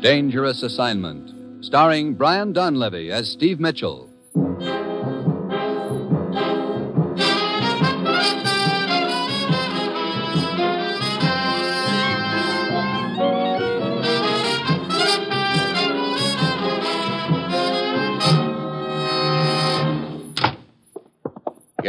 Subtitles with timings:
[0.01, 4.08] Dangerous Assignment, starring Brian Donlevy as Steve Mitchell.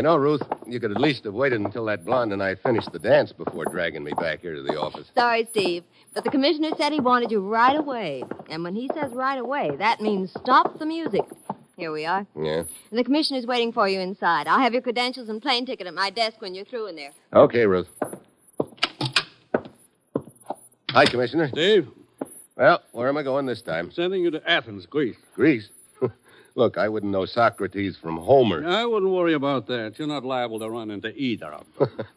[0.01, 2.91] You know, Ruth, you could at least have waited until that blonde and I finished
[2.91, 5.07] the dance before dragging me back here to the office.
[5.15, 5.85] Sorry, Steve,
[6.15, 8.25] but the commissioner said he wanted you right away.
[8.49, 11.21] And when he says right away, that means stop the music.
[11.77, 12.27] Here we are.
[12.35, 12.61] Yeah?
[12.61, 14.49] And the commissioner's waiting for you inside.
[14.49, 17.11] I'll have your credentials and plane ticket at my desk when you're through in there.
[17.35, 17.89] Okay, Ruth.
[20.93, 21.49] Hi, Commissioner.
[21.49, 21.89] Steve,
[22.57, 23.93] Well, where am I going this time?
[23.93, 25.19] sending you to Athens, Greece.
[25.35, 25.69] Greece.
[26.55, 28.67] Look, I wouldn't know Socrates from Homer.
[28.67, 29.99] I wouldn't worry about that.
[29.99, 32.07] You're not liable to run into either of them.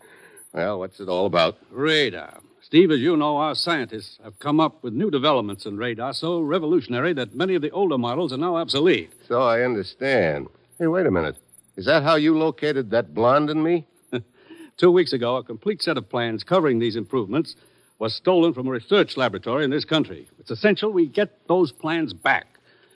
[0.53, 1.57] Well, what's it all about?
[1.71, 2.39] radar.
[2.61, 6.41] Steve, as you know, our scientists have come up with new developments in radar so
[6.41, 9.11] revolutionary that many of the older models are now obsolete.
[9.27, 10.47] So I understand.
[10.77, 11.37] Hey, wait a minute.
[11.75, 13.87] Is that how you located that blonde and me?
[14.77, 17.55] Two weeks ago, a complete set of plans covering these improvements
[17.97, 20.27] was stolen from a research laboratory in this country.
[20.37, 22.52] It's essential we get those plans back.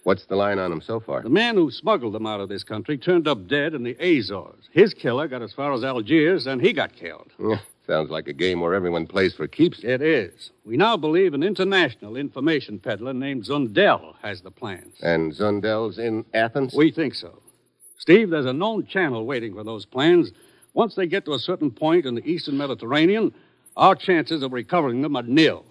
[0.07, 1.21] What's the line on him so far?
[1.21, 4.69] The man who smuggled them out of this country turned up dead in the Azores.
[4.71, 7.29] His killer got as far as Algiers, and he got killed.
[7.37, 9.83] Yeah, Sounds like a game where everyone plays for keeps.
[9.83, 10.51] It is.
[10.63, 14.95] We now believe an international information peddler named Zundel has the plans.
[15.01, 16.73] And Zundel's in Athens?
[16.73, 17.41] We think so.
[17.97, 20.31] Steve, there's a known channel waiting for those plans.
[20.73, 23.33] Once they get to a certain point in the eastern Mediterranean,
[23.75, 25.65] our chances of recovering them are nil.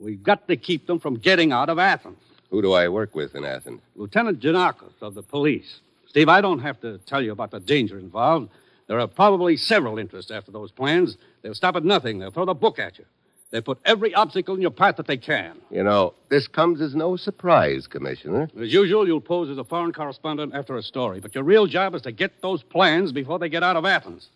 [0.00, 2.18] We've got to keep them from getting out of Athens.
[2.50, 3.80] Who do I work with in Athens?
[3.96, 5.80] Lieutenant Janakos of the police.
[6.06, 8.50] Steve, I don't have to tell you about the danger involved.
[8.86, 11.18] There are probably several interests after those plans.
[11.42, 12.18] They'll stop at nothing.
[12.18, 13.04] They'll throw the book at you.
[13.50, 15.56] They put every obstacle in your path that they can.
[15.70, 18.50] You know, this comes as no surprise, Commissioner.
[18.58, 21.94] As usual, you'll pose as a foreign correspondent after a story, but your real job
[21.94, 24.28] is to get those plans before they get out of Athens.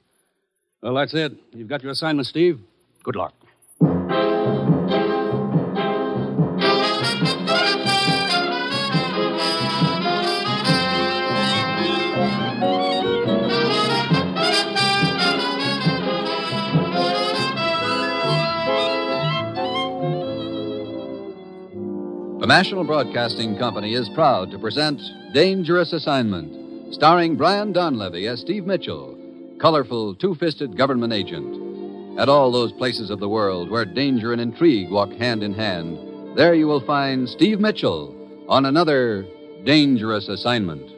[0.83, 1.33] Well, that's it.
[1.53, 2.61] You've got your assignment, Steve.
[3.03, 3.35] Good luck.
[22.53, 25.01] National Broadcasting Company is proud to present
[25.33, 29.19] Dangerous Assignment, starring Brian Donlevy as Steve Mitchell,
[29.59, 32.21] colorful, two fisted government agent.
[32.21, 36.37] At all those places of the world where danger and intrigue walk hand in hand,
[36.37, 38.15] there you will find Steve Mitchell
[38.51, 39.27] on another
[39.65, 40.91] dangerous assignment.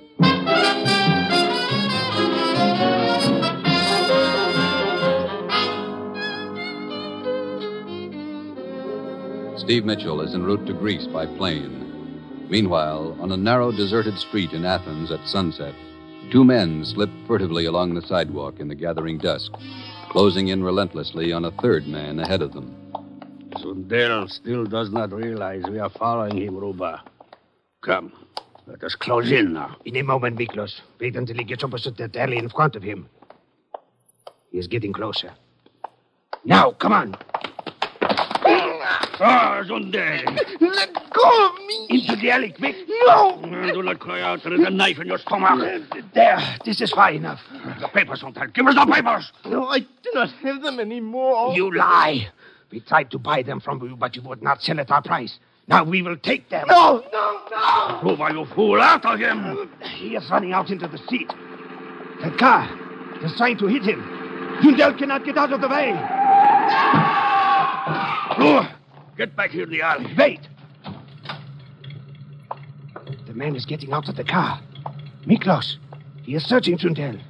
[9.64, 12.46] Steve Mitchell is en route to Greece by plane.
[12.50, 15.74] Meanwhile, on a narrow, deserted street in Athens at sunset,
[16.30, 19.52] two men slip furtively along the sidewalk in the gathering dusk,
[20.10, 22.76] closing in relentlessly on a third man ahead of them.
[23.56, 27.02] Zundel still does not realize we are following him, Ruba.
[27.80, 28.12] Come,
[28.66, 29.76] let us close in now.
[29.86, 30.82] In a moment, Miklos.
[31.00, 33.08] Wait until he gets opposite that alley in front of him.
[34.50, 35.32] He is getting closer.
[36.44, 37.16] Now, come on.
[39.20, 40.24] Ah, Zundel!
[40.60, 41.86] Let go of me!
[41.90, 42.76] Into the alley, quick!
[43.06, 43.40] No!
[43.72, 44.42] Do not cry out.
[44.42, 45.82] There is a knife in your stomach.
[46.12, 47.40] There, this is far enough.
[47.80, 48.52] The papers, Zundel.
[48.52, 49.32] Give us the papers!
[49.46, 51.54] No, I do not have them anymore.
[51.54, 52.28] You lie.
[52.70, 55.38] We tried to buy them from you, but you would not sell at our price.
[55.66, 56.66] Now we will take them.
[56.68, 58.00] No, no, no!
[58.02, 59.70] Ruba, you fool, after him!
[59.80, 61.32] He is running out into the street.
[62.22, 62.68] The car
[63.22, 64.02] is trying to hit him.
[64.62, 65.92] Zundel cannot get out of the way.
[69.16, 70.12] Get back here in the alley.
[70.16, 70.40] Wait.
[73.26, 74.60] The man is getting out of the car.
[75.26, 75.76] Miklos,
[76.22, 77.20] he is searching Zundel.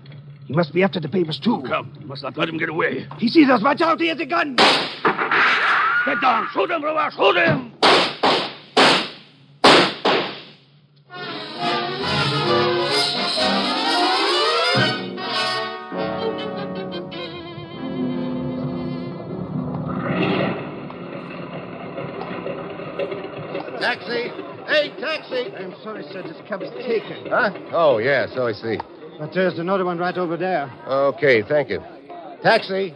[0.46, 1.62] He must be after the papers, too.
[1.66, 3.06] Come, you must not let him get away.
[3.18, 3.62] He sees us.
[3.62, 4.56] Watch out, he has a gun.
[4.56, 6.48] Get down.
[6.52, 7.10] Shoot him, Ruba.
[7.16, 7.73] Shoot him.
[26.46, 27.30] Sorry, cab is taken.
[27.30, 27.52] Huh?
[27.72, 28.78] Oh, yeah, oh, so I see.
[29.18, 30.70] But there's another one right over there.
[30.86, 31.82] Okay, thank you.
[32.42, 32.94] Taxi!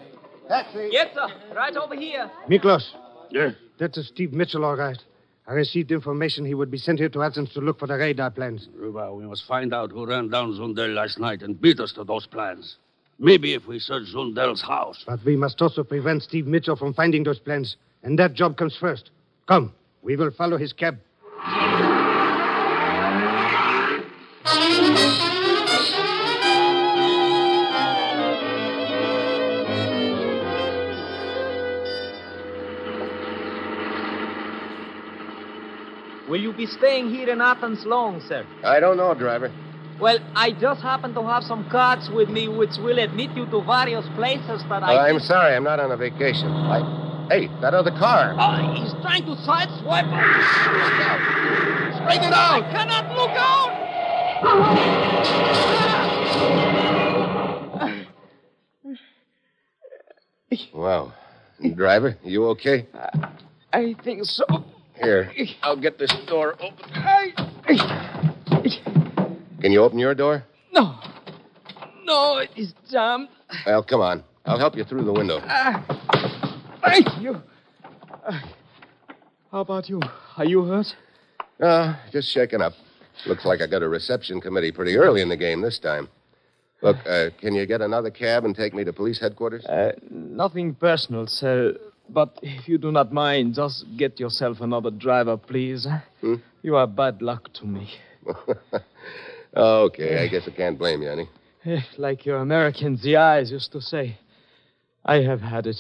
[0.48, 0.88] Taxi!
[0.90, 1.28] Yes, sir.
[1.54, 2.30] Right over here.
[2.48, 2.90] Miklos.
[3.30, 3.54] Yes?
[3.78, 4.98] That's a Steve Mitchell, all right.
[5.46, 8.30] I received information he would be sent here to Athens to look for the radar
[8.30, 8.68] plans.
[8.74, 12.04] Ruba, we must find out who ran down Zundel last night and beat us to
[12.04, 12.76] those plans.
[13.18, 15.04] Maybe if we search Zundel's house.
[15.06, 17.76] But we must also prevent Steve Mitchell from finding those plans.
[18.02, 19.10] And that job comes first.
[19.46, 19.72] Come,
[20.02, 20.98] we will follow his cab.
[36.28, 38.44] Will you be staying here in Athens long, sir?
[38.62, 39.50] I don't know, driver.
[39.98, 43.62] Well, I just happen to have some cards with me which will admit you to
[43.62, 44.94] various places that I.
[44.94, 46.48] Uh, I'm sorry, I'm not on a vacation.
[46.48, 47.26] I...
[47.30, 48.34] Hey, that other car.
[48.38, 50.44] Uh, he's trying to sideswipe us.
[51.96, 52.62] Straighten it out!
[52.62, 53.78] I cannot look out!
[60.72, 61.12] Wow.
[61.74, 62.86] Driver, you okay?
[63.72, 64.44] I think so.
[65.02, 65.30] Here,
[65.62, 66.90] I'll get this door open.
[69.60, 70.44] Can you open your door?
[70.72, 70.98] No.
[72.04, 73.28] No, it is jammed.
[73.66, 74.24] Well, come on.
[74.46, 75.40] I'll help you through the window.
[76.82, 77.42] Thank you.
[78.26, 78.40] Uh,
[79.52, 80.00] how about you?
[80.36, 80.94] Are you hurt?
[81.60, 82.72] Uh, just shaking up.
[83.26, 86.08] Looks like I got a reception committee pretty early in the game this time.
[86.80, 89.66] Look, uh, can you get another cab and take me to police headquarters?
[89.66, 91.76] Uh, nothing personal, sir.
[92.08, 95.86] But if you do not mind, just get yourself another driver, please.
[96.20, 96.36] Hmm?
[96.62, 97.90] You are bad luck to me.
[99.56, 101.28] okay, I guess I can't blame you any.
[101.64, 104.18] Eh, Like your American GIs used to say.
[105.04, 105.76] I have had it.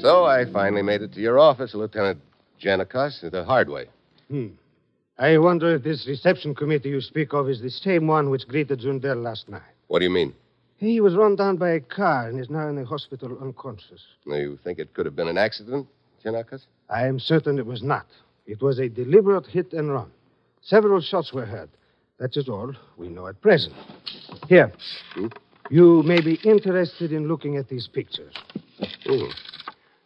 [0.00, 2.20] So I finally made it to your office, Lieutenant
[2.62, 3.86] Janikos, the hard way.
[4.30, 4.48] Hmm.
[5.20, 8.80] I wonder if this reception committee you speak of is the same one which greeted
[8.80, 9.62] Zundel last night.
[9.88, 10.32] What do you mean?
[10.76, 14.00] He was run down by a car and is now in the hospital unconscious.
[14.24, 15.88] You think it could have been an accident,
[16.24, 16.66] Janikos?
[16.88, 18.06] I am certain it was not.
[18.46, 20.12] It was a deliberate hit and run.
[20.62, 21.70] Several shots were heard.
[22.18, 23.74] That is all we know at present.
[24.46, 24.72] Here.
[25.68, 28.34] You may be interested in looking at these pictures.
[29.04, 29.30] Hmm.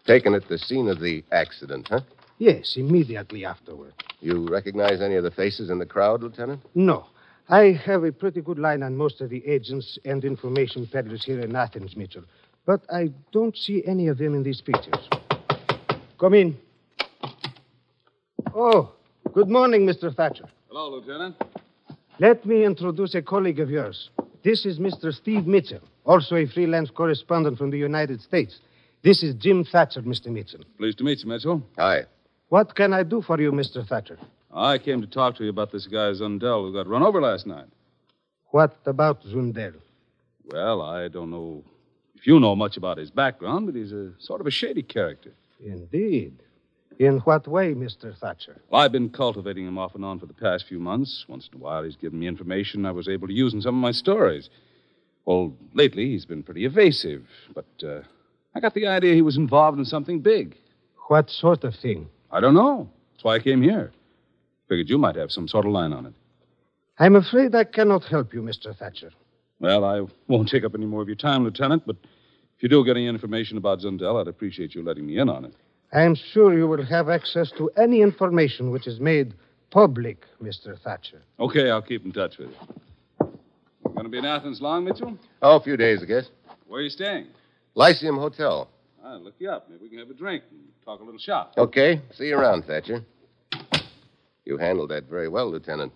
[0.07, 2.01] Taken at the scene of the accident, huh?
[2.39, 3.93] Yes, immediately afterward.
[4.23, 6.61] You recognize any of the faces in the crowd, Lieutenant?
[6.77, 7.07] No.
[7.49, 11.41] I have a pretty good line on most of the agents and information peddlers here
[11.41, 12.23] in Athens, Mitchell.
[12.65, 15.09] But I don't see any of them in these pictures.
[16.21, 16.57] Come in.
[18.55, 18.93] Oh,
[19.33, 20.15] good morning, Mr.
[20.15, 20.49] Thatcher.
[20.69, 21.35] Hello, Lieutenant.
[22.21, 24.11] Let me introduce a colleague of yours,
[24.45, 25.13] This is Mr.
[25.13, 28.61] Steve Mitchell, also a freelance correspondent from the United States.
[29.03, 30.29] This is Jim Thatcher, Mr.
[30.29, 30.61] Mitchell.
[30.79, 31.61] Pleased to meet you, Mitchell.
[31.77, 32.05] Hi.
[32.53, 33.83] What can I do for you, Mr.
[33.89, 34.19] Thatcher?
[34.53, 37.47] I came to talk to you about this guy Zundel who got run over last
[37.47, 37.65] night.
[38.49, 39.77] What about Zundel?
[40.45, 41.65] Well, I don't know
[42.15, 45.33] if you know much about his background, but he's a sort of a shady character.
[45.65, 46.35] Indeed.
[46.99, 48.15] In what way, Mr.
[48.19, 48.61] Thatcher?
[48.69, 51.25] Well, I've been cultivating him off and on for the past few months.
[51.29, 53.77] Once in a while, he's given me information I was able to use in some
[53.77, 54.51] of my stories.
[55.25, 58.03] Well, lately, he's been pretty evasive, but uh,
[58.55, 60.59] I got the idea he was involved in something big.
[61.09, 62.11] What sort of thing?
[62.33, 62.89] I don't know.
[63.13, 63.93] That's why I came here.
[64.69, 66.15] Figured you might have some sort of line on it.
[66.99, 68.77] I'm afraid I cannot help you, Mr.
[68.77, 69.11] Thatcher.
[69.61, 71.97] Well, I won't take up any more of your time, Lieutenant, but
[72.57, 75.45] if you do get any information about Zundel, I'd appreciate you letting me in on
[75.45, 75.55] it.
[75.93, 79.35] I am sure you will have access to any information which is made
[79.71, 80.81] public, Mr.
[80.81, 81.21] Thatcher.
[81.39, 82.57] Okay, I'll keep in touch with you.
[83.21, 85.19] You going to be in Athens long, Mitchell?
[85.43, 86.31] Oh, a few days, I guess.
[86.67, 87.27] Where are you staying?
[87.75, 88.69] Lyceum Hotel.
[89.05, 89.69] I'll look you up.
[89.69, 91.55] Maybe we can have a drink and talk a little shop.
[91.57, 92.01] Okay.
[92.13, 93.05] See you around, Thatcher.
[94.45, 95.93] You handled that very well, Lieutenant.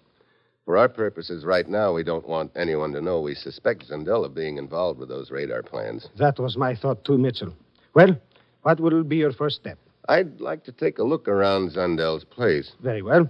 [0.65, 4.35] For our purposes right now, we don't want anyone to know we suspect Zundel of
[4.35, 6.09] being involved with those radar plans.
[6.19, 7.55] That was my thought, too, Mitchell.
[7.95, 8.17] Well,
[8.63, 9.79] what will be your first step?
[10.09, 12.73] I'd like to take a look around Zundel's place.
[12.81, 13.29] Very well.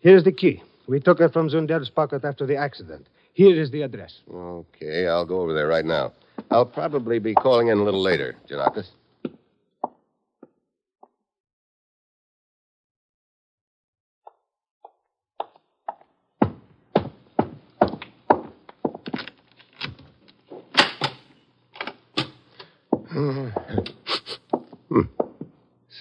[0.00, 0.62] Here's the key.
[0.86, 3.06] We took it from Zundel's pocket after the accident.
[3.32, 4.20] Here is the address.
[4.32, 6.12] Okay, I'll go over there right now.
[6.50, 8.88] I'll probably be calling in a little later, Janakis.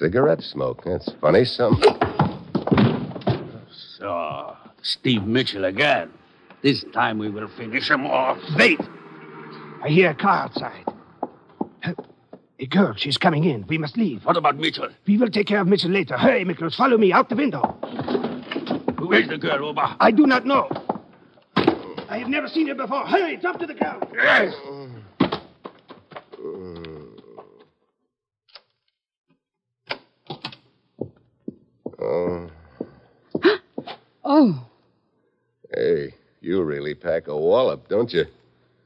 [0.06, 0.84] Cigarette smoke.
[0.86, 1.44] That's funny.
[1.46, 1.82] Some.
[3.98, 6.12] So, Steve Mitchell again.
[6.62, 8.38] This time we will finish him off.
[8.56, 8.80] Wait!
[9.84, 10.86] I hear a car outside.
[12.60, 13.66] A girl, she's coming in.
[13.68, 14.24] We must leave.
[14.26, 14.90] What about Mitchell?
[15.08, 16.16] We will take care of Mitchell later.
[16.18, 16.76] Hurry, Miklos.
[16.76, 17.64] Follow me out the window.
[19.00, 19.98] Where's the girl, Ruba?
[20.00, 20.70] I do not know.
[21.56, 23.08] I have never seen her before.
[23.08, 24.06] Hurry, drop to the ground.
[24.14, 24.54] Yes.
[32.00, 32.50] Oh,
[34.24, 34.68] Oh,
[35.76, 38.26] hey, you really pack a wallop, don't you?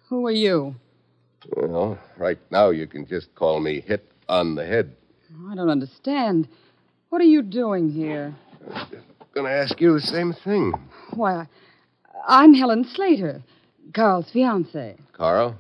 [0.10, 0.76] who are you?
[1.56, 4.92] Well, right now you can just call me hit on the head.
[5.50, 6.50] I don't understand.
[7.10, 8.36] What are you doing here?
[8.74, 8.88] I'm
[9.34, 10.74] Gonna ask you the same thing.
[11.14, 11.48] Why,
[12.28, 13.42] I'm Helen Slater,
[13.94, 14.98] Carl's fiance.
[15.14, 15.56] Carl?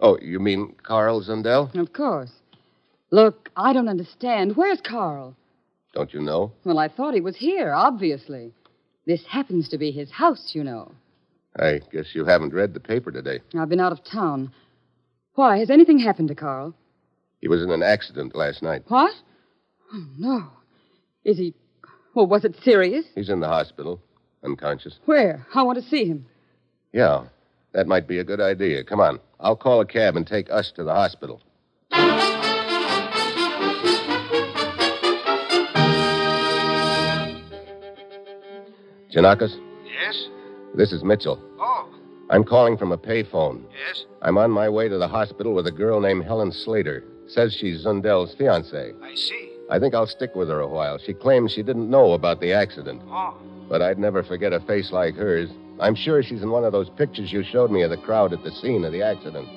[0.00, 1.72] Oh, you mean Carl Zundel?
[1.76, 2.32] Of course.
[3.12, 4.56] Look, I don't understand.
[4.56, 5.36] Where's Carl?
[5.94, 6.50] Don't you know?
[6.64, 8.52] Well, I thought he was here, obviously.
[9.06, 10.90] This happens to be his house, you know.
[11.58, 13.40] I guess you haven't read the paper today.
[13.58, 14.52] I've been out of town.
[15.34, 16.74] Why, has anything happened to Carl?
[17.40, 18.82] He was in an accident last night.
[18.88, 19.12] What?
[19.92, 20.44] Oh, no.
[21.24, 21.54] Is he.
[22.14, 23.04] Well, was it serious?
[23.14, 24.00] He's in the hospital,
[24.44, 24.98] unconscious.
[25.06, 25.46] Where?
[25.54, 26.26] I want to see him.
[26.92, 27.24] Yeah,
[27.72, 28.84] that might be a good idea.
[28.84, 29.18] Come on.
[29.40, 31.40] I'll call a cab and take us to the hospital.
[39.14, 39.71] Janakis, Yes?
[40.74, 41.40] This is Mitchell.
[41.58, 41.88] Oh,
[42.30, 43.62] I'm calling from a payphone.
[43.86, 44.04] yes?
[44.22, 47.04] I'm on my way to the hospital with a girl named Helen Slater.
[47.26, 48.92] Says she's Zundel's fiance.
[49.02, 49.50] I see.
[49.70, 50.98] I think I'll stick with her a while.
[50.98, 53.02] She claims she didn't know about the accident.
[53.06, 53.36] Oh.
[53.68, 55.50] But I'd never forget a face like hers.
[55.80, 58.42] I'm sure she's in one of those pictures you showed me of the crowd at
[58.44, 59.48] the scene of the accident.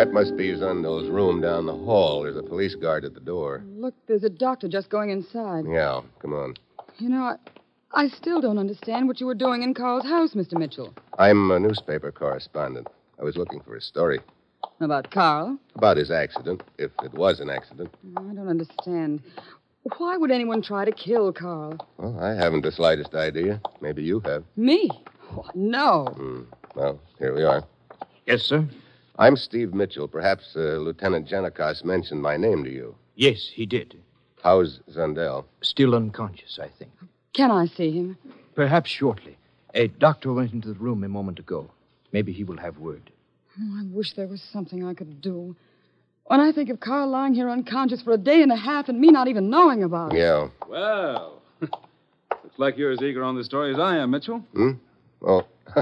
[0.00, 2.22] That must be Zundel's room down the hall.
[2.22, 3.62] There's a police guard at the door.
[3.76, 5.66] Look, there's a doctor just going inside.
[5.68, 6.54] Yeah, come on.
[6.98, 7.34] You know, I,
[7.92, 10.54] I still don't understand what you were doing in Carl's house, Mr.
[10.58, 10.94] Mitchell.
[11.18, 12.88] I'm a newspaper correspondent.
[13.20, 14.20] I was looking for a story
[14.80, 15.58] About Carl?
[15.74, 17.90] about his accident, if it was an accident.
[18.16, 19.20] I don't understand.
[19.98, 21.76] Why would anyone try to kill Carl?
[21.98, 23.60] Well, I haven't the slightest idea.
[23.82, 24.44] Maybe you have.
[24.56, 24.88] Me?
[25.34, 26.06] Why, no.
[26.16, 26.40] Hmm.
[26.74, 27.62] Well, here we are.
[28.26, 28.66] Yes, sir?
[29.18, 30.08] I'm Steve Mitchell.
[30.08, 32.94] Perhaps uh, Lieutenant Janikos mentioned my name to you.
[33.16, 33.98] Yes, he did.
[34.42, 35.44] How's Zundel?
[35.60, 36.92] Still unconscious, I think.
[37.34, 38.16] Can I see him?
[38.54, 39.36] Perhaps shortly.
[39.74, 41.70] A doctor went into the room a moment ago.
[42.12, 43.10] Maybe he will have word.
[43.60, 45.54] Oh, I wish there was something I could do.
[46.24, 49.00] When I think of Carl lying here unconscious for a day and a half and
[49.00, 50.18] me not even knowing about it.
[50.18, 50.48] Yeah.
[50.68, 54.38] Well, looks like you're as eager on this story as I am, Mitchell.
[54.54, 54.72] Hmm?
[55.22, 55.44] Oh,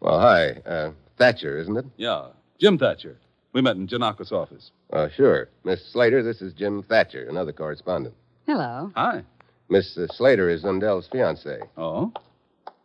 [0.00, 0.50] well, hi.
[0.66, 1.84] Uh, Thatcher, isn't it?
[1.96, 2.28] Yeah,
[2.60, 3.16] Jim Thatcher.
[3.54, 4.70] We met in Janakos' office.
[4.92, 5.48] Uh, sure.
[5.64, 8.14] Miss Slater, this is Jim Thatcher, another correspondent.
[8.46, 8.92] Hello.
[8.94, 9.22] Hi.
[9.70, 11.66] Miss uh, Slater is Zundel's fiancée.
[11.78, 12.12] Oh?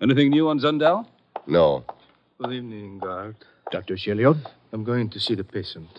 [0.01, 1.05] Anything new on Zundel?
[1.45, 1.83] No.
[2.41, 3.35] Good evening, guard.
[3.69, 3.95] Dr.
[3.95, 4.37] Chiliot?
[4.71, 5.89] I'm going to see the patient.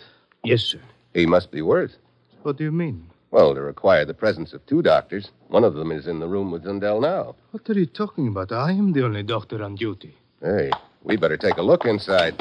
[0.42, 0.80] Yes, sir.
[1.12, 1.96] He must be worse.
[2.44, 3.10] What do you mean?
[3.30, 5.30] Well, to require the presence of two doctors.
[5.48, 7.36] One of them is in the room with Zundel now.
[7.50, 8.52] What are you talking about?
[8.52, 10.16] I am the only doctor on duty.
[10.40, 10.70] Hey,
[11.02, 12.40] we better take a look inside.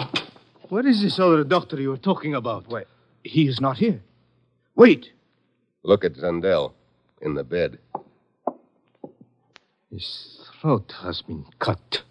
[0.70, 2.68] What is this other doctor you were talking about?
[2.68, 2.86] Why,
[3.24, 4.02] he is not here.
[4.76, 5.12] Wait.
[5.84, 6.74] Look at Zundel
[7.22, 7.78] in the bed.
[9.92, 12.02] His throat has been cut.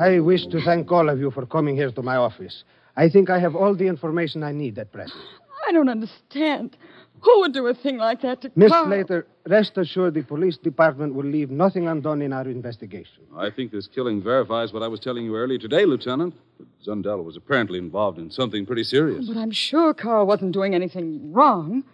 [0.00, 2.64] I wish to thank all of you for coming here to my office.
[2.96, 5.20] I think I have all the information I need at present.
[5.68, 6.76] I don't understand.
[7.22, 8.86] Who would do a thing like that to Miss Carl?
[8.86, 13.24] Slater, rest assured the police department will leave nothing undone in our investigation.
[13.36, 16.34] I think this killing verifies what I was telling you earlier today, Lieutenant.
[16.58, 19.26] That Zundel was apparently involved in something pretty serious.
[19.26, 21.84] But I'm sure Carl wasn't doing anything wrong.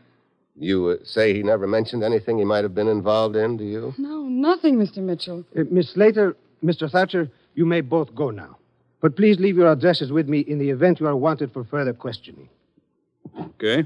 [0.56, 3.94] You uh, say he never mentioned anything he might have been involved in, do you?
[3.98, 4.98] No, nothing, Mr.
[4.98, 5.44] Mitchell.
[5.58, 6.90] Uh, Miss Slater, Mr.
[6.90, 8.58] Thatcher, you may both go now.
[9.00, 11.92] But please leave your addresses with me in the event you are wanted for further
[11.92, 12.48] questioning.
[13.38, 13.84] Okay.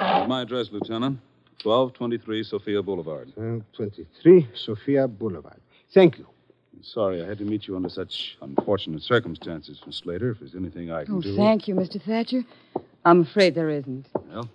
[0.00, 1.18] Here's my address, Lieutenant.
[1.62, 3.32] 1223 Sophia Boulevard.
[3.74, 5.60] 23 Sophia Boulevard.
[5.92, 6.26] Thank you.
[6.82, 10.30] Sorry I had to meet you under such unfortunate circumstances, Miss Slater.
[10.30, 11.36] If there's anything I can Oh, do.
[11.36, 12.00] thank you, Mr.
[12.02, 12.42] Thatcher.
[13.04, 14.06] I'm afraid there isn't.
[14.32, 14.48] Well,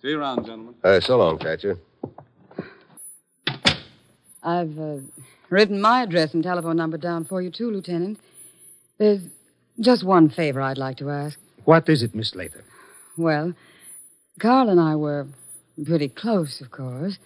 [0.00, 0.74] see you around, gentlemen.
[0.82, 1.78] Uh, so long, Thatcher.
[4.42, 4.96] I've uh,
[5.50, 8.18] written my address and telephone number down for you, too, Lieutenant.
[8.96, 9.20] There's
[9.78, 11.38] just one favor I'd like to ask.
[11.64, 12.64] What is it, Miss Slater?
[13.18, 13.52] Well,
[14.40, 15.26] Carl and I were
[15.84, 17.18] pretty close, of course.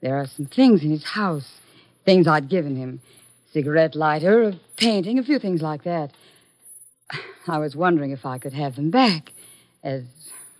[0.00, 1.60] There are some things in his house,
[2.04, 3.00] things I'd given him.
[3.52, 6.10] Cigarette lighter, a painting, a few things like that.
[7.46, 9.32] I was wondering if I could have them back
[9.84, 10.02] as,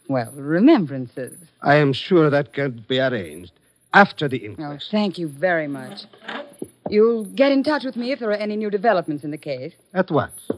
[0.08, 1.36] well, remembrances.
[1.62, 3.52] I am sure that can be arranged
[3.92, 6.04] after the Oh, thank you very much.
[6.90, 9.72] You'll get in touch with me if there are any new developments in the case.
[9.94, 10.48] At once.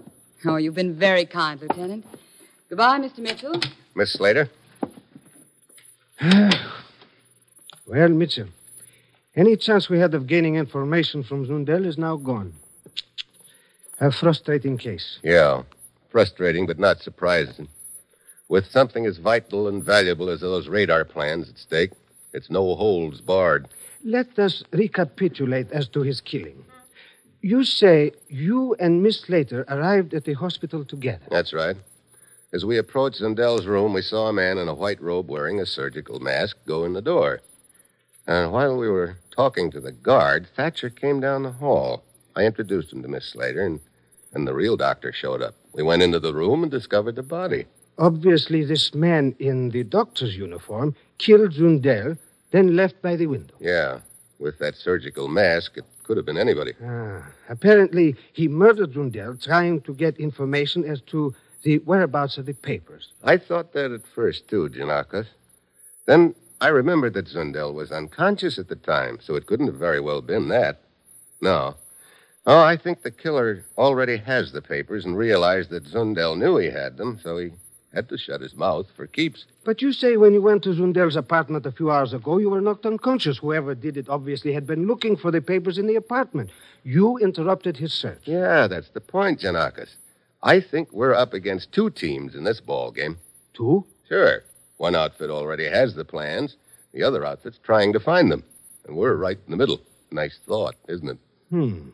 [0.44, 2.04] Oh, you've been very kind, Lieutenant.
[2.68, 3.18] Goodbye, Mr.
[3.18, 3.60] Mitchell.
[3.94, 4.50] Miss Slater?
[7.86, 8.48] Well, Mitchell,
[9.34, 12.52] any chance we had of gaining information from Zundel is now gone.
[13.98, 15.18] A frustrating case.
[15.22, 15.62] Yeah.
[16.10, 17.66] Frustrating, but not surprising.
[18.48, 21.92] With something as vital and valuable as those radar plans at stake,
[22.34, 23.68] it's no holds barred.
[24.04, 26.62] Let us recapitulate as to his killing.
[27.40, 31.26] You say you and Miss Slater arrived at the hospital together.
[31.30, 31.76] That's right.
[32.50, 35.66] As we approached Zundel's room, we saw a man in a white robe wearing a
[35.66, 37.40] surgical mask go in the door.
[38.26, 42.04] And while we were talking to the guard, Thatcher came down the hall.
[42.34, 43.80] I introduced him to Miss Slater, and,
[44.32, 45.56] and the real doctor showed up.
[45.74, 47.66] We went into the room and discovered the body.
[47.98, 52.16] Obviously, this man in the doctor's uniform killed Zundel,
[52.50, 53.54] then left by the window.
[53.60, 54.00] Yeah,
[54.38, 56.72] with that surgical mask, it could have been anybody.
[56.82, 62.54] Ah, apparently, he murdered Zundel trying to get information as to the whereabouts of the
[62.54, 63.08] papers.
[63.24, 65.26] I thought that at first, too, Janakos.
[66.06, 70.00] Then I remembered that Zundel was unconscious at the time, so it couldn't have very
[70.00, 70.80] well been that.
[71.40, 71.76] No.
[72.46, 76.70] Oh, I think the killer already has the papers and realized that Zundel knew he
[76.70, 77.50] had them, so he
[77.92, 79.44] had to shut his mouth for keeps.
[79.64, 82.60] But you say when you went to Zundel's apartment a few hours ago, you were
[82.60, 83.38] knocked unconscious.
[83.38, 86.50] Whoever did it obviously had been looking for the papers in the apartment.
[86.84, 88.22] You interrupted his search.
[88.24, 89.90] Yeah, that's the point, Janakis.
[90.42, 93.18] I think we're up against two teams in this ball game.
[93.54, 93.84] Two?
[94.08, 94.44] Sure.
[94.76, 96.56] One outfit already has the plans.
[96.92, 98.44] The other outfit's trying to find them.
[98.86, 99.80] And we're right in the middle.
[100.10, 101.18] Nice thought, isn't it?
[101.50, 101.90] Hmm.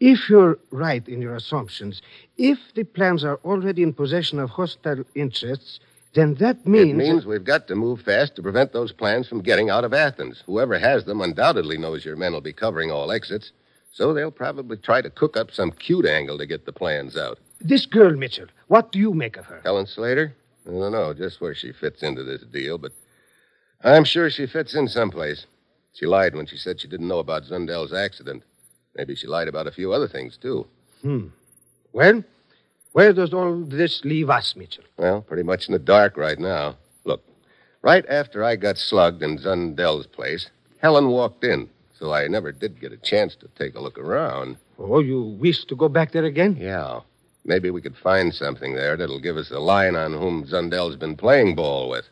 [0.00, 2.02] If you're right in your assumptions,
[2.36, 5.78] if the plans are already in possession of hostile interests,
[6.14, 6.90] then that means.
[6.90, 9.94] It means we've got to move fast to prevent those plans from getting out of
[9.94, 10.42] Athens.
[10.44, 13.52] Whoever has them undoubtedly knows your men will be covering all exits,
[13.92, 17.38] so they'll probably try to cook up some cute angle to get the plans out.
[17.64, 19.60] This girl, Mitchell, what do you make of her?
[19.64, 20.34] Helen Slater?
[20.66, 22.92] I don't know just where she fits into this deal, but
[23.84, 25.46] I'm sure she fits in someplace.
[25.92, 28.42] She lied when she said she didn't know about Zundel's accident.
[28.96, 30.66] Maybe she lied about a few other things, too.
[31.02, 31.28] Hmm.
[31.92, 32.24] Well,
[32.92, 34.84] where does all this leave us, Mitchell?
[34.96, 36.76] Well, pretty much in the dark right now.
[37.04, 37.22] Look,
[37.82, 42.80] right after I got slugged in Zundel's place, Helen walked in, so I never did
[42.80, 44.56] get a chance to take a look around.
[44.78, 46.56] Oh, you wish to go back there again?
[46.58, 47.00] Yeah.
[47.44, 51.16] Maybe we could find something there that'll give us a line on whom Zundel's been
[51.16, 52.04] playing ball with.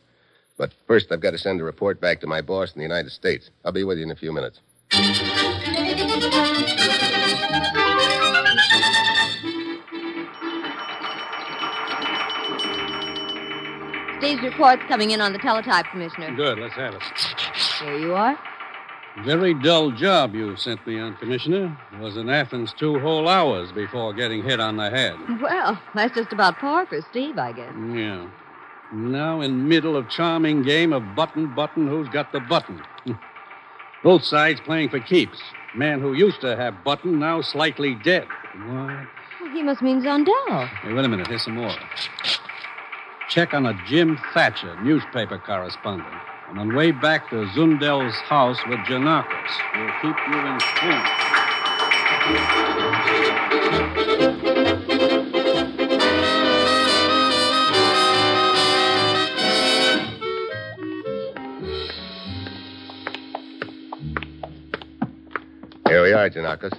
[0.59, 3.13] But first, I've got to send a report back to my boss in the United
[3.13, 3.51] States.
[3.65, 4.61] I'll be with you in a few minutes.
[14.19, 16.35] Steve's report's coming in on the teletype, Commissioner.
[16.35, 17.03] Good, let's have it.
[17.81, 18.37] There you are.
[19.25, 21.77] Very dull job you sent me on, Commissioner.
[22.01, 25.15] Was in Athens two whole hours before getting hit on the head.
[25.41, 27.73] Well, that's just about par for Steve, I guess.
[27.93, 28.29] Yeah.
[28.93, 32.83] Now in middle of charming game of button button who's got the button.
[34.03, 35.39] Both sides playing for keeps.
[35.75, 38.27] Man who used to have button now slightly dead.
[38.67, 39.07] What?
[39.41, 40.67] Well, he must mean Zundel.
[40.83, 41.27] Hey, wait a minute.
[41.27, 41.75] Here's some more.
[43.29, 46.09] Check on a Jim Thatcher, newspaper correspondent.
[46.51, 49.53] I'm on way back to Zundel's house with Janakis.
[49.77, 51.07] We'll keep you in informed.
[65.87, 66.77] Here we are, Janakis.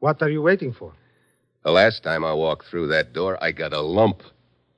[0.00, 0.92] What are you waiting for?
[1.64, 4.22] The last time I walked through that door, I got a lump.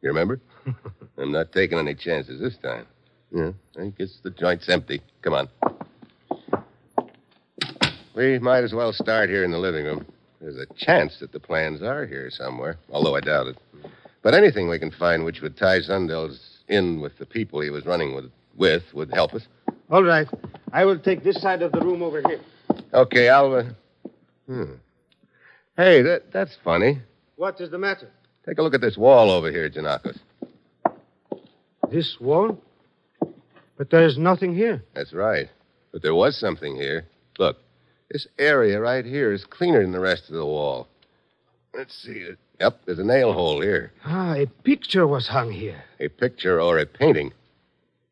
[0.02, 0.40] You remember?
[1.18, 2.86] I'm not taking any chances this time.
[3.34, 5.02] Yeah, I guess the joint's empty.
[5.22, 5.48] Come on.
[8.14, 10.04] We might as well start here in the living room.
[10.40, 13.58] There's a chance that the plans are here somewhere, although I doubt it.
[14.22, 17.86] But anything we can find which would tie Zundel's in with the people he was
[17.86, 19.46] running with, with would help us.
[19.90, 20.26] All right.
[20.72, 22.40] I will take this side of the room over here.
[22.92, 23.54] Okay, I'll.
[23.54, 23.64] Uh...
[24.46, 24.74] Hmm.
[25.76, 27.00] Hey, that, that's funny.
[27.36, 28.10] What is the matter?
[28.46, 30.18] Take a look at this wall over here, Janakos.
[31.90, 32.62] This wall?
[33.76, 34.82] But there is nothing here.
[34.94, 35.48] That's right.
[35.92, 37.06] But there was something here.
[37.38, 37.58] Look,
[38.10, 40.88] this area right here is cleaner than the rest of the wall.
[41.74, 42.28] Let's see.
[42.60, 43.92] Yep, there's a nail hole here.
[44.04, 45.84] Ah, a picture was hung here.
[45.98, 47.32] A picture or a painting?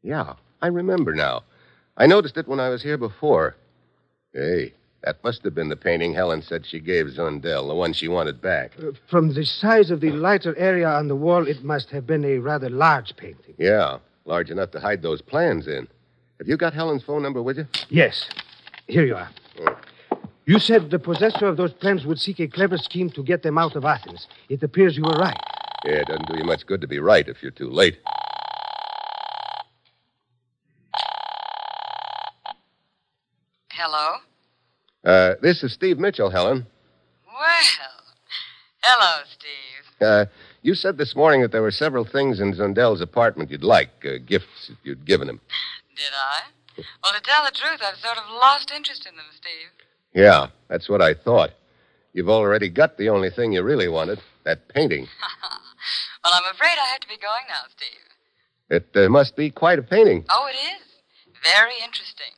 [0.02, 1.42] Yeah, I remember now.
[1.96, 3.56] I noticed it when I was here before.
[4.32, 8.08] Hey, that must have been the painting Helen said she gave Zundel, the one she
[8.08, 8.72] wanted back.
[8.78, 12.24] Uh, from the size of the lighter area on the wall, it must have been
[12.24, 13.54] a rather large painting.
[13.58, 15.86] Yeah, large enough to hide those plans in.
[16.38, 17.66] Have you got Helen's phone number with you?
[17.88, 18.28] Yes.
[18.86, 19.30] Here you are.
[20.46, 23.58] You said the possessor of those plans would seek a clever scheme to get them
[23.58, 24.26] out of Athens.
[24.48, 25.36] It appears you were right.
[25.84, 27.98] Yeah, it doesn't do you much good to be right if you're too late.
[33.70, 34.16] Hello?
[35.08, 36.66] Uh, this is Steve Mitchell, Helen.
[37.24, 38.04] Well,
[38.82, 40.06] hello, Steve.
[40.06, 40.26] Uh,
[40.60, 44.18] you said this morning that there were several things in Zundel's apartment you'd like, uh,
[44.26, 45.40] gifts you'd given him.
[45.96, 46.82] Did I?
[47.02, 49.72] Well, to tell the truth, I've sort of lost interest in them, Steve.
[50.14, 51.52] Yeah, that's what I thought.
[52.12, 55.08] You've already got the only thing you really wanted that painting.
[56.22, 58.04] well, I'm afraid I have to be going now, Steve.
[58.68, 60.26] It uh, must be quite a painting.
[60.28, 60.86] Oh, it is.
[61.42, 62.36] Very interesting.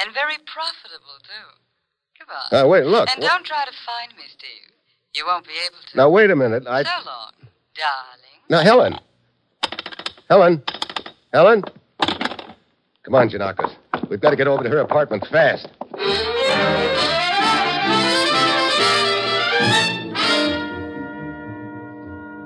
[0.00, 1.65] And very profitable, too.
[2.26, 2.58] Goodbye.
[2.58, 3.08] Uh, wait, look.
[3.10, 4.72] And don't try to find me, Steve.
[5.14, 5.96] You won't be able to.
[5.96, 6.66] Now, wait a minute.
[6.66, 6.82] I.
[6.82, 7.32] So long,
[7.74, 8.40] darling.
[8.48, 8.98] Now, Helen.
[10.28, 10.62] Helen.
[11.32, 11.62] Helen.
[13.02, 13.74] Come on, Janakis.
[14.10, 15.68] We've got to get over to her apartment fast.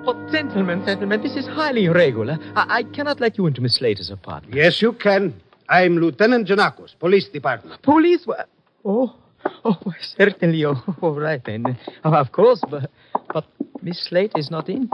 [0.06, 2.38] Oh, gentlemen, gentlemen, this is highly irregular.
[2.56, 4.54] I, I cannot let you into Miss Slater's apartment.
[4.54, 5.34] Yes, you can.
[5.68, 7.80] I'm Lieutenant Janakos, Police Department.
[7.82, 8.26] Police?
[8.84, 9.14] Oh,
[9.64, 9.78] oh,
[10.16, 10.64] certainly.
[10.64, 11.78] Oh, all right then.
[12.04, 12.90] Oh, of course, but
[13.32, 13.44] but
[13.82, 14.90] Miss Slate is not in.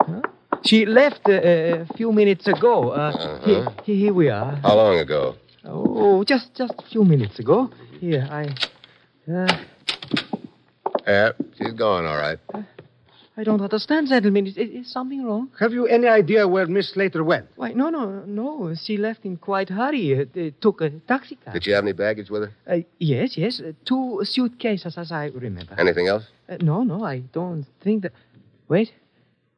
[0.00, 0.20] Huh?
[0.64, 2.90] She left uh, a few minutes ago.
[2.90, 3.38] Uh, Uh-huh.
[3.46, 4.56] here, here we are.
[4.62, 5.34] How long ago?
[5.64, 7.70] Oh, just just a few minutes ago.
[8.00, 8.44] Here, I.
[9.30, 9.46] Uh,
[11.06, 12.38] Yeah, she's gone, all right.
[13.38, 14.46] I don't understand, gentlemen.
[14.46, 15.50] Is, is, is something wrong?
[15.60, 17.46] Have you any idea where Miss Slater went?
[17.56, 18.74] Why, no, no, no.
[18.82, 20.18] She left in quite hurry.
[20.18, 21.52] Uh, uh, took a taxi cab.
[21.52, 22.52] Did she have any baggage with her?
[22.66, 23.60] Uh, yes, yes.
[23.60, 25.74] Uh, two suitcases, as I remember.
[25.78, 26.24] Anything else?
[26.48, 28.12] Uh, no, no, I don't think that.
[28.68, 28.92] Wait.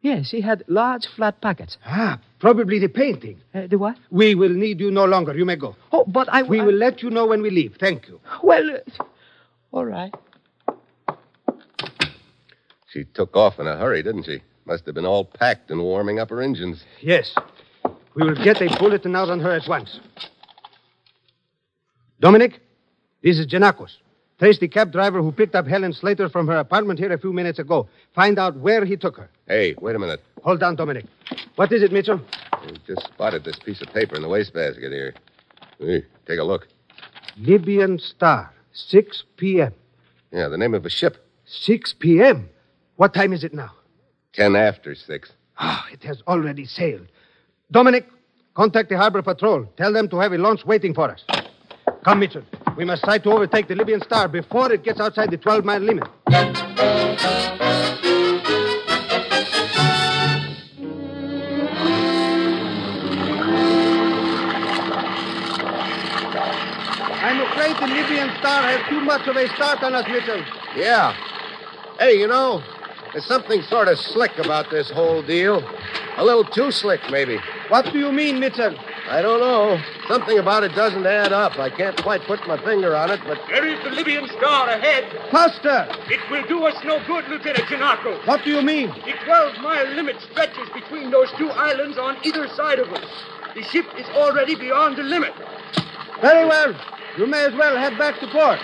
[0.00, 1.76] Yes, she had large flat pockets.
[1.84, 3.36] Ah, probably the painting.
[3.54, 3.96] Uh, the what?
[4.10, 5.36] We will need you no longer.
[5.36, 5.74] You may go.
[5.92, 6.42] Oh, but I.
[6.42, 7.76] We I- will let you know when we leave.
[7.78, 8.20] Thank you.
[8.42, 9.04] Well, uh,
[9.72, 10.14] all right.
[12.90, 14.42] She took off in a hurry, didn't she?
[14.64, 16.84] Must have been all packed and warming up her engines.
[17.00, 17.34] Yes.
[18.14, 20.00] We will get a bulletin out on her at once.
[22.20, 22.60] Dominic,
[23.22, 23.96] this is Janakos.
[24.38, 27.32] Trace the cab driver who picked up Helen Slater from her apartment here a few
[27.32, 27.88] minutes ago.
[28.14, 29.28] Find out where he took her.
[29.46, 30.22] Hey, wait a minute.
[30.42, 31.06] Hold on, Dominic.
[31.56, 32.20] What is it, Mitchell?
[32.64, 35.14] We just spotted this piece of paper in the wastebasket here.
[35.78, 36.68] Hey, take a look.
[37.36, 39.74] Libyan Star, 6 p.m.
[40.32, 41.24] Yeah, the name of a ship.
[41.46, 42.48] 6 p.m.?
[42.98, 43.70] What time is it now?
[44.32, 45.30] Ten after six.
[45.56, 47.06] Ah, it has already sailed.
[47.70, 48.08] Dominic,
[48.54, 49.66] contact the harbor patrol.
[49.76, 51.22] Tell them to have a launch waiting for us.
[52.04, 52.42] Come, Mitchell.
[52.76, 55.78] We must try to overtake the Libyan Star before it gets outside the 12 mile
[55.78, 56.08] limit.
[67.20, 70.42] I'm afraid the Libyan Star has too much of a start on us, Mitchell.
[70.74, 71.14] Yeah.
[72.00, 72.60] Hey, you know,
[73.12, 75.62] there's something sort of slick about this whole deal.
[76.16, 77.38] A little too slick, maybe.
[77.68, 78.76] What do you mean, Mitchell?
[79.08, 79.80] I don't know.
[80.06, 81.58] Something about it doesn't add up.
[81.58, 83.38] I can't quite put my finger on it, but.
[83.48, 85.04] There is the Libyan Star ahead.
[85.30, 85.88] Faster!
[86.10, 88.26] It will do us no good, Lieutenant Janakos.
[88.26, 88.88] What do you mean?
[88.88, 93.06] The 12 mile limit stretches between those two islands on either side of us.
[93.54, 95.32] The ship is already beyond the limit.
[96.20, 96.74] Very well.
[97.16, 98.58] You may as well head back to port.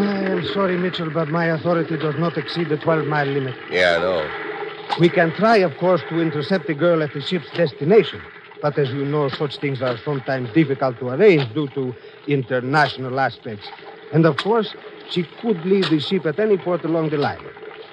[0.00, 3.54] I am sorry, Mitchell, but my authority does not exceed the 12 mile limit.
[3.70, 4.98] Yeah, I know.
[5.00, 8.20] We can try, of course, to intercept the girl at the ship's destination.
[8.60, 11.94] But as you know, such things are sometimes difficult to arrange due to
[12.26, 13.68] international aspects.
[14.12, 14.74] And of course,
[15.10, 17.44] she could leave the ship at any port along the line.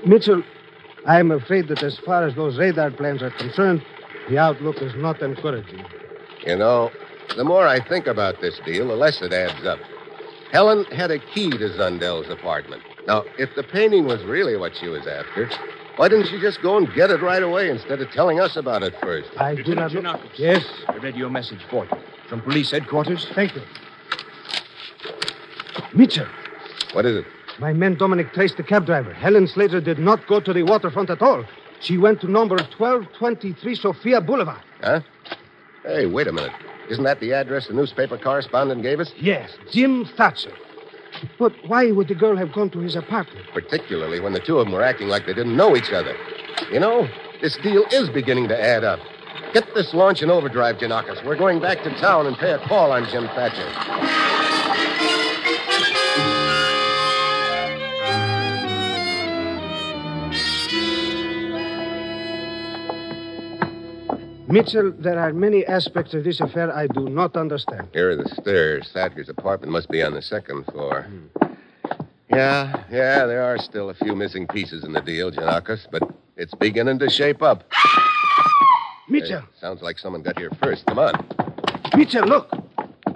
[0.06, 0.44] Mitchell,
[1.06, 3.84] I am afraid that as far as those radar plans are concerned,
[4.30, 5.86] the outlook is not encouraging.
[6.46, 6.91] You know,
[7.36, 9.80] the more I think about this deal, the less it adds up.
[10.56, 12.82] Helen had a key to Zundel's apartment.
[13.08, 15.50] Now, if the painting was really what she was after,
[15.98, 18.82] why didn't she just go and get it right away instead of telling us about
[18.82, 19.30] it first?
[19.38, 20.00] I do not know.
[20.13, 20.30] Janakos.
[20.38, 20.63] Yes?
[20.88, 21.91] A radio message for you.
[22.30, 23.28] From police headquarters?
[23.36, 23.63] Thank you.
[25.94, 26.28] Mitchell,
[26.94, 27.26] What is it?
[27.60, 29.12] my man Dominic traced the cab driver.
[29.13, 31.44] Helen Slater did not go to the waterfront at all.
[31.82, 34.62] She went to number 1223 Sophia Boulevard.
[34.82, 35.02] Huh?
[35.84, 36.54] Hey, wait a minute.
[36.89, 39.12] Isn't that the address the newspaper correspondent gave us?
[39.17, 40.54] Yes, Jim Thatcher.
[41.39, 43.45] But why would the girl have gone to his apartment?
[43.54, 46.15] Particularly when the two of them were acting like they didn't know each other.
[46.71, 47.08] You know,
[47.41, 49.00] this deal is beginning to add up.
[49.54, 51.26] Get this launch in overdrive, Janakis.
[51.26, 54.35] We're going back to town and pay a call on Jim Thatcher.
[64.47, 67.88] Mitchell, there are many aspects of this affair I do not understand.
[67.93, 68.89] Here are the stairs.
[68.93, 71.03] Thatcher's apartment must be on the second floor.
[71.03, 71.53] Hmm.
[72.29, 76.03] Yeah, yeah, there are still a few missing pieces in the deal, Janakis, but
[76.36, 77.63] it's beginning to shape up.
[79.08, 80.86] Mitchell, Hey, sounds like someone got here first.
[80.88, 81.13] Come on.
[81.95, 82.49] Mitchell, look.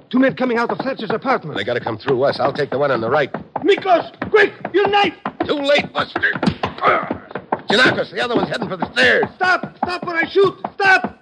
[0.09, 1.57] Two men coming out of Thatcher's apartment.
[1.57, 2.39] They got to come through us.
[2.39, 3.31] I'll take the one on the right.
[3.63, 5.13] Miklos, quick, your knife!
[5.45, 6.31] Too late, Buster.
[7.69, 9.25] Janakis, the other one's heading for the stairs.
[9.35, 9.77] Stop!
[9.77, 10.55] Stop when I shoot!
[10.73, 11.18] Stop!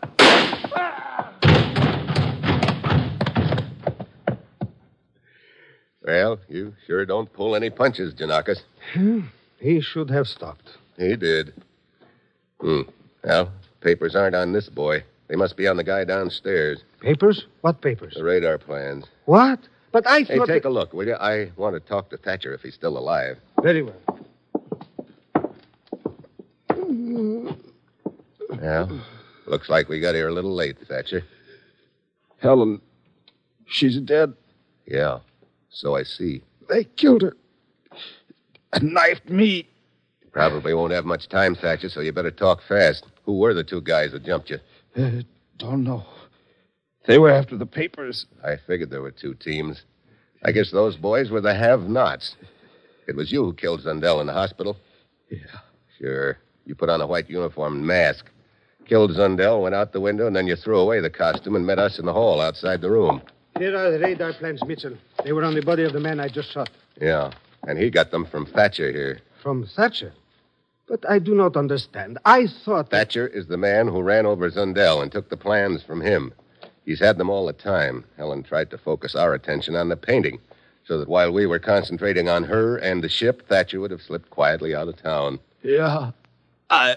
[6.07, 8.61] Well, you sure don't pull any punches, Janakis.
[9.59, 10.77] He should have stopped.
[10.97, 11.53] He did.
[12.61, 12.83] Hmm.
[13.25, 15.03] Well, papers aren't on this boy.
[15.27, 16.81] They must be on the guy downstairs.
[17.01, 17.45] Papers?
[17.59, 18.13] What papers?
[18.15, 19.05] The radar plans.
[19.25, 19.59] What?
[19.91, 20.31] But I thought.
[20.31, 20.47] Hey, thought.
[20.47, 21.15] take a look, will you?
[21.15, 23.37] I want to talk to Thatcher if he's still alive.
[23.61, 24.01] Very well.
[28.61, 29.01] Well,
[29.45, 31.23] looks like we got here a little late, Thatcher.
[32.39, 32.79] Helen,
[33.65, 34.33] she's dead.
[34.85, 35.19] Yeah,
[35.69, 36.41] so I see.
[36.69, 37.35] They killed her.
[38.73, 39.67] And knifed me.
[40.31, 43.05] Probably won't have much time, Thatcher, so you better talk fast.
[43.23, 44.59] Who were the two guys that jumped you?
[44.95, 45.23] Uh,
[45.57, 46.05] don't know.
[47.05, 48.25] They were after the papers.
[48.43, 49.83] I figured there were two teams.
[50.43, 52.35] I guess those boys were the have-nots.
[53.07, 54.77] It was you who killed Zundel in the hospital?
[55.29, 55.39] Yeah.
[55.97, 56.37] Sure.
[56.65, 58.29] You put on a white uniform and mask.
[58.85, 61.79] Killed Zundel, went out the window, and then you threw away the costume and met
[61.79, 63.21] us in the hall outside the room.
[63.57, 64.97] Here are the radar plans, Mitchell.
[65.23, 66.69] They were on the body of the man I just shot.
[67.01, 67.31] Yeah.
[67.67, 69.19] And he got them from Thatcher here.
[69.41, 70.13] From Thatcher.
[70.87, 72.17] But I do not understand.
[72.25, 72.89] I thought.
[72.89, 76.33] that- Thatcher is the man who ran over Zundel and took the plans from him.
[76.85, 78.05] He's had them all the time.
[78.15, 80.39] Helen tried to focus our attention on the painting,
[80.85, 84.29] so that while we were concentrating on her and the ship, Thatcher would have slipped
[84.29, 85.39] quietly out of town.
[85.63, 86.11] Yeah.
[86.69, 86.95] I.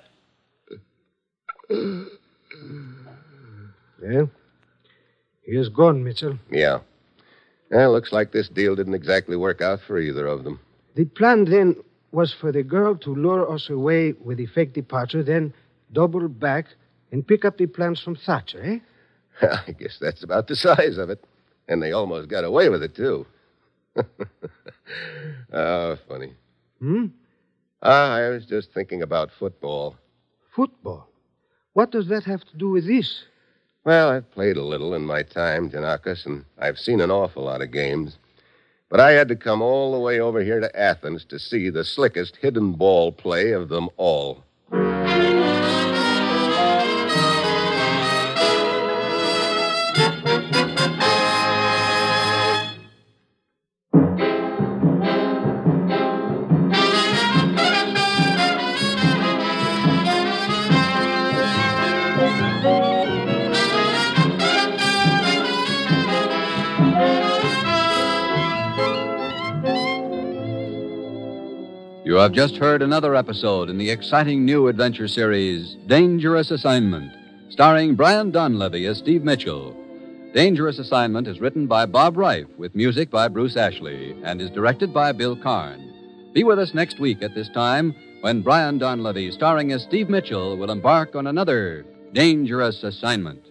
[4.02, 4.30] Well,
[5.44, 6.38] he is gone, Mitchell.
[6.50, 6.80] Yeah.
[7.70, 10.60] Well, looks like this deal didn't exactly work out for either of them.
[10.96, 11.76] The plan then
[12.12, 15.54] was for the girl to lure us away with a fake departure, then
[15.92, 16.66] double back
[17.12, 18.78] and pick up the plans from Thatcher, eh?
[19.68, 21.24] I guess that's about the size of it.
[21.68, 23.26] And they almost got away with it, too.
[25.52, 26.34] oh, funny.
[26.80, 27.06] Hmm?
[27.82, 29.96] Ah, I was just thinking about football.
[30.54, 31.08] Football.
[31.74, 33.24] What does that have to do with this?
[33.82, 37.62] Well, I've played a little in my time, Janakis, and I've seen an awful lot
[37.62, 38.18] of games.
[38.90, 41.84] But I had to come all the way over here to Athens to see the
[41.84, 44.44] slickest hidden ball play of them all.
[72.20, 77.14] Have just heard another episode in the exciting new adventure series, Dangerous Assignment,
[77.48, 79.74] starring Brian Donlevy as Steve Mitchell.
[80.34, 84.92] Dangerous Assignment is written by Bob Ryf with music by Bruce Ashley and is directed
[84.92, 86.30] by Bill Karn.
[86.34, 90.58] Be with us next week at this time when Brian Donlevy, starring as Steve Mitchell,
[90.58, 93.42] will embark on another dangerous assignment.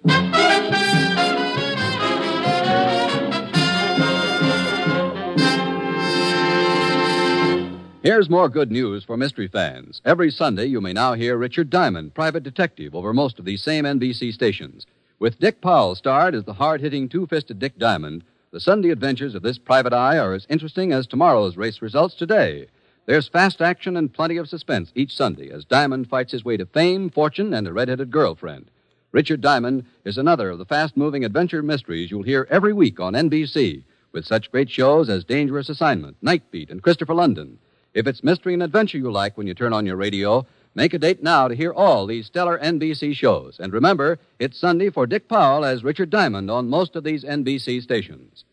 [8.01, 10.01] Here's more good news for mystery fans.
[10.05, 13.83] Every Sunday, you may now hear Richard Diamond, private detective, over most of these same
[13.83, 14.85] NBC stations.
[15.19, 19.35] With Dick Powell starred as the hard hitting two fisted Dick Diamond, the Sunday adventures
[19.35, 22.67] of this private eye are as interesting as tomorrow's race results today.
[23.05, 26.65] There's fast action and plenty of suspense each Sunday as Diamond fights his way to
[26.67, 28.71] fame, fortune, and a red-headed girlfriend.
[29.11, 33.83] Richard Diamond is another of the fast-moving adventure mysteries you'll hear every week on NBC,
[34.13, 37.57] with such great shows as Dangerous Assignment, Night Beat, and Christopher London.
[37.93, 40.99] If it's mystery and adventure you like when you turn on your radio, make a
[40.99, 43.59] date now to hear all these stellar NBC shows.
[43.59, 47.81] And remember, it's Sunday for Dick Powell as Richard Diamond on most of these NBC
[47.81, 48.45] stations.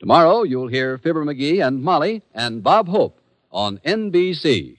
[0.00, 3.20] Tomorrow, you'll hear Fibber McGee and Molly and Bob Hope
[3.52, 4.78] on NBC.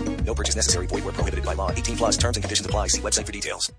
[0.31, 0.87] No purchase necessary.
[0.87, 1.71] Void where prohibited by law.
[1.71, 2.87] 18 plus terms and conditions apply.
[2.87, 3.69] See website for details.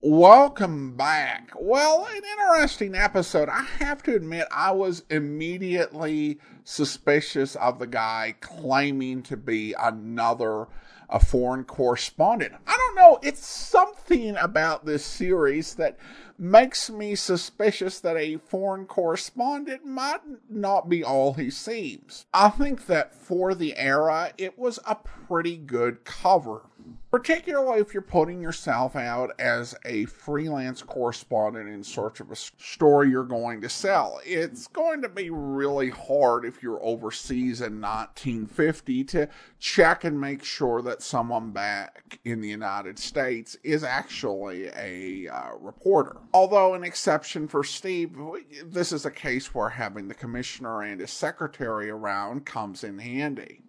[0.00, 1.50] Welcome back.
[1.58, 3.48] Well, an interesting episode.
[3.48, 10.68] I have to admit, I was immediately suspicious of the guy claiming to be another
[11.10, 12.54] a foreign correspondent.
[12.66, 15.96] I don't know, it's something about this series that
[16.38, 22.26] makes me suspicious that a foreign correspondent might not be all he seems.
[22.32, 26.62] I think that for the era, it was a pretty good cover
[27.10, 33.10] particularly if you're putting yourself out as a freelance correspondent in search of a story
[33.10, 34.20] you're going to sell.
[34.24, 40.44] It's going to be really hard if you're overseas in 1950 to check and make
[40.44, 46.16] sure that someone back in the United States is actually a uh, reporter.
[46.34, 48.18] Although, an exception for Steve,
[48.66, 53.62] this is a case where having the commissioner and his secretary around comes in handy.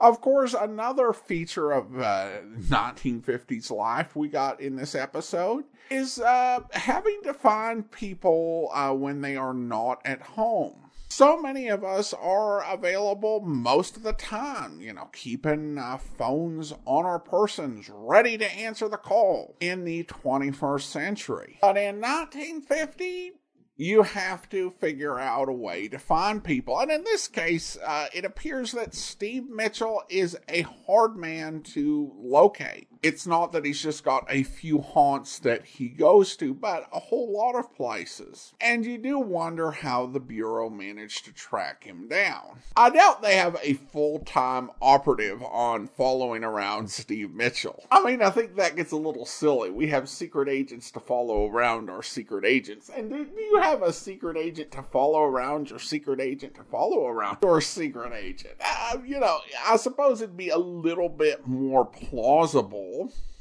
[0.00, 6.60] Of course, another feature of uh, 1950s life we got in this episode is uh,
[6.72, 10.90] having to find people uh, when they are not at home.
[11.10, 16.72] So many of us are available most of the time, you know, keeping uh, phones
[16.86, 21.58] on our persons, ready to answer the call in the 21st century.
[21.60, 23.32] But in 1950,
[23.80, 26.78] you have to figure out a way to find people.
[26.78, 32.12] And in this case, uh, it appears that Steve Mitchell is a hard man to
[32.14, 32.89] locate.
[33.02, 37.00] It's not that he's just got a few haunts that he goes to, but a
[37.00, 38.52] whole lot of places.
[38.60, 42.58] And you do wonder how the Bureau managed to track him down.
[42.76, 47.84] I doubt they have a full time operative on following around Steve Mitchell.
[47.90, 49.70] I mean, I think that gets a little silly.
[49.70, 52.90] We have secret agents to follow around our secret agents.
[52.94, 57.06] And do you have a secret agent to follow around your secret agent to follow
[57.06, 58.54] around your secret agent?
[58.62, 62.89] Uh, you know, I suppose it'd be a little bit more plausible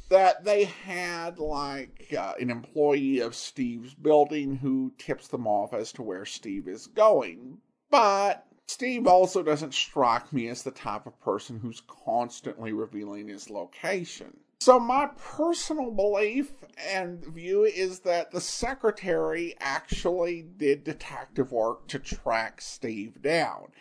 [0.09, 5.91] that they had like uh, an employee of Steve's building who tips them off as
[5.93, 7.59] to where Steve is going.
[7.91, 13.49] But Steve also doesn't strike me as the type of person who's constantly revealing his
[13.49, 14.37] location.
[14.61, 21.97] So, my personal belief and view is that the secretary actually did detective work to
[21.97, 23.71] track Steve down,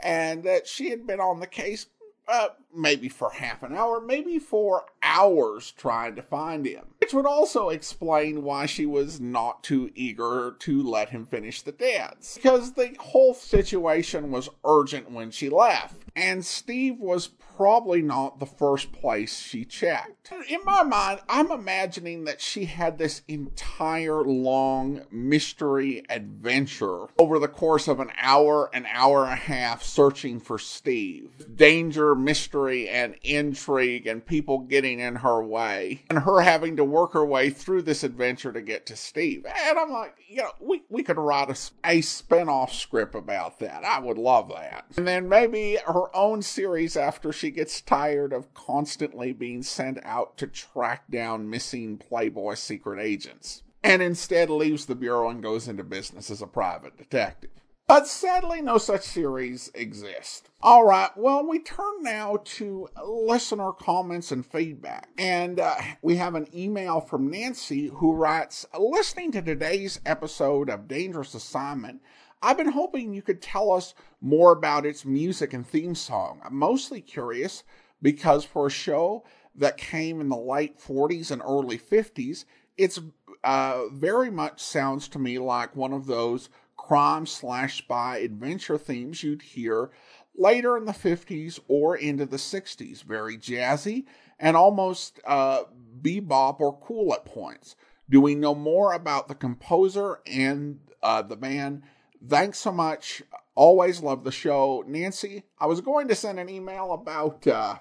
[0.00, 1.86] and that she had been on the case
[2.28, 6.86] uh, maybe for half an hour, maybe for hours trying to find him.
[7.00, 11.72] Which would also explain why she was not too eager to let him finish the
[11.72, 12.34] dance.
[12.34, 18.46] Because the whole situation was urgent when she left, and Steve was probably not the
[18.46, 20.32] first place she checked.
[20.48, 27.48] In my mind, I'm imagining that she had this entire long mystery adventure over the
[27.48, 31.30] course of an hour, an hour and a half searching for Steve.
[31.54, 37.12] Danger, mystery, and intrigue, and people getting in her way, and her having to work
[37.12, 39.46] her way through this adventure to get to Steve.
[39.46, 43.58] And I'm like, you know, we, we could write a, a spin off script about
[43.60, 43.84] that.
[43.84, 44.86] I would love that.
[44.96, 50.36] And then maybe her own series after she gets tired of constantly being sent out
[50.38, 55.84] to track down missing Playboy secret agents, and instead leaves the Bureau and goes into
[55.84, 57.50] business as a private detective.
[57.86, 60.48] But sadly, no such series exist.
[60.62, 65.10] All right, well, we turn now to listener comments and feedback.
[65.18, 70.88] And uh, we have an email from Nancy who writes Listening to today's episode of
[70.88, 72.00] Dangerous Assignment,
[72.44, 76.42] I've been hoping you could tell us more about its music and theme song.
[76.44, 77.64] I'm mostly curious
[78.02, 79.24] because for a show
[79.54, 82.44] that came in the late 40s and early 50s,
[82.76, 83.00] it's
[83.44, 89.22] uh, very much sounds to me like one of those crime slash spy adventure themes
[89.22, 89.90] you'd hear
[90.36, 93.02] later in the 50s or into the 60s.
[93.04, 94.04] Very jazzy
[94.38, 95.62] and almost uh,
[96.02, 97.74] bebop or cool at points.
[98.10, 101.84] Do we know more about the composer and uh, the band?
[102.28, 103.22] Thanks so much.
[103.54, 104.84] Always love the show.
[104.86, 107.76] Nancy, I was going to send an email about uh,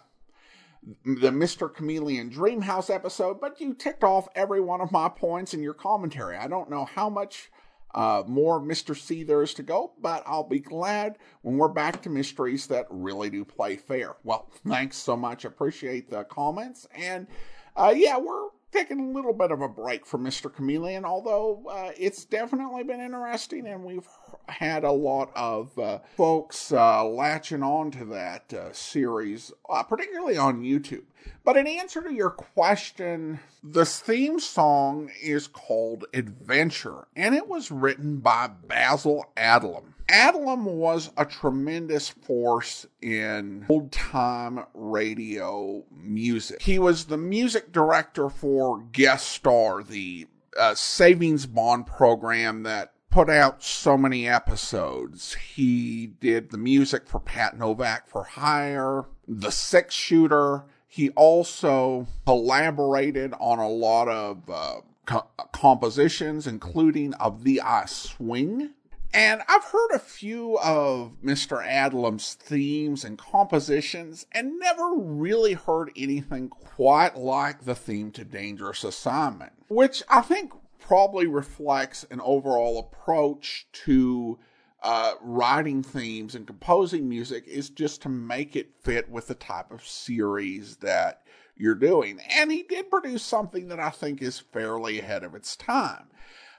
[1.06, 1.74] the Mr.
[1.74, 6.36] Chameleon Dreamhouse episode, but you ticked off every one of my points in your commentary.
[6.36, 7.50] I don't know how much
[7.96, 8.98] uh, more Mr.
[8.98, 12.88] C there is to go, but I'll be glad when we're back to mysteries that
[12.90, 14.16] really do play fair.
[14.24, 15.46] Well, thanks so much.
[15.46, 16.88] Appreciate the comments.
[16.96, 17.28] And
[17.76, 20.54] uh, yeah, we're taking a little bit of a break from Mr.
[20.54, 24.08] Chameleon, although uh, it's definitely been interesting and we've
[24.50, 30.38] had a lot of uh, folks uh, latching on to that uh, series, uh, particularly
[30.38, 31.04] on YouTube.
[31.46, 37.72] But in answer to your question, this theme song is called Adventure, and it was
[37.72, 39.94] written by Basil Adlam.
[40.14, 46.62] Adlam was a tremendous force in old time radio music.
[46.62, 53.30] He was the music director for Guest Star, the uh, savings bond program that put
[53.30, 55.34] out so many episodes.
[55.34, 60.66] He did the music for Pat Novak for Hire, The Six Shooter.
[60.88, 68.72] He also collaborated on a lot of uh, co- compositions, including of the I Swing.
[69.14, 71.64] And I've heard a few of Mr.
[71.64, 78.84] Adlam's themes and compositions and never really heard anything quite like the theme to Dangerous
[78.84, 84.40] Assignment, which I think probably reflects an overall approach to
[84.82, 89.72] uh, writing themes and composing music is just to make it fit with the type
[89.72, 91.22] of series that
[91.56, 92.20] you're doing.
[92.32, 96.08] And he did produce something that I think is fairly ahead of its time.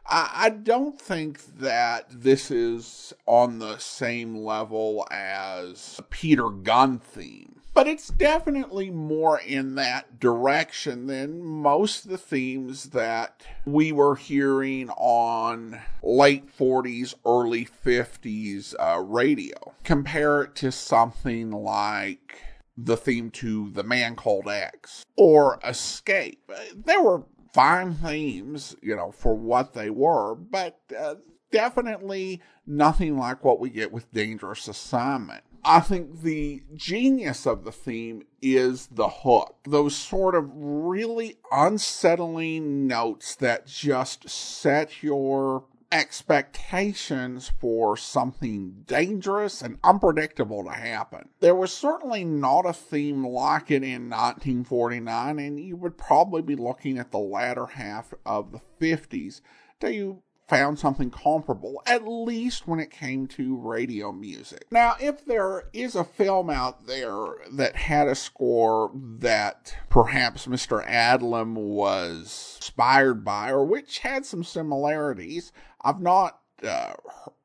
[0.06, 7.54] I, I don't think that this is on the same level as Peter Gunn theme
[7.74, 14.14] but it's definitely more in that direction than most of the themes that we were
[14.14, 19.74] hearing on late 40s, early 50s uh, radio.
[19.82, 22.40] Compare it to something like
[22.76, 26.50] the theme to The Man Called X or Escape.
[26.74, 27.24] There were
[27.54, 31.14] fine themes, you know, for what they were, but uh,
[31.52, 35.44] definitely nothing like what we get with Dangerous Assignment.
[35.64, 39.56] I think the genius of the theme is the hook.
[39.66, 45.64] Those sort of really unsettling notes that just set your
[45.94, 51.28] expectations for something dangerous and unpredictable to happen.
[51.38, 56.56] There was certainly not a theme like it in 1949, and you would probably be
[56.56, 59.40] looking at the latter half of the 50s
[59.78, 64.66] till you found something comparable, at least when it came to radio music.
[64.70, 70.86] Now, if there is a film out there that had a score that perhaps Mr.
[70.86, 75.52] Adlam was inspired by, or which had some similarities,
[75.84, 76.94] I've not uh,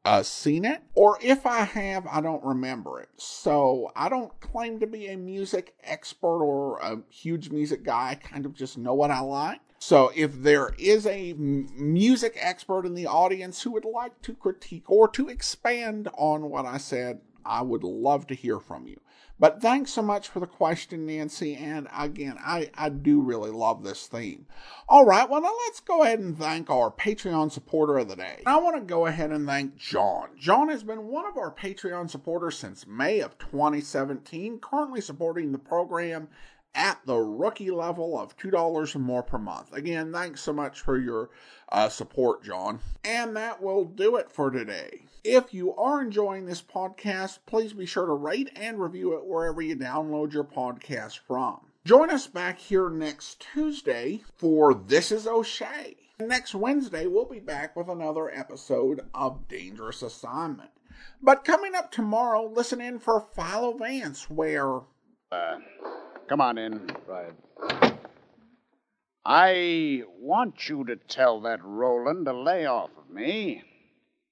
[0.05, 3.09] uh, seen it, or if I have, I don't remember it.
[3.17, 8.11] So I don't claim to be a music expert or a huge music guy.
[8.11, 9.59] I kind of just know what I like.
[9.79, 14.89] So if there is a music expert in the audience who would like to critique
[14.89, 18.99] or to expand on what I said, I would love to hear from you.
[19.39, 21.55] But thanks so much for the question, Nancy.
[21.55, 24.45] And again, I, I do really love this theme.
[24.89, 28.43] All right, well, now let's go ahead and thank our Patreon supporter of the day.
[28.45, 30.29] I want to go ahead and thank John.
[30.37, 35.57] John has been one of our Patreon supporters since May of 2017, currently supporting the
[35.57, 36.27] program
[36.76, 39.74] at the rookie level of $2 or more per month.
[39.74, 41.30] Again, thanks so much for your
[41.72, 42.80] uh, support, John.
[43.03, 45.01] And that will do it for today.
[45.24, 49.61] If you are enjoying this podcast, please be sure to rate and review it wherever
[49.61, 51.59] you download your podcast from.
[51.86, 55.95] Join us back here next Tuesday for This is O'Shea.
[56.20, 60.70] Next Wednesday, we'll be back with another episode of Dangerous Assignment.
[61.22, 64.82] But coming up tomorrow, listen in for Philo Vance, where.
[65.32, 65.59] Uh,
[66.30, 67.34] come on in, Brian.
[69.25, 73.63] I want you to tell that Roland to lay off of me.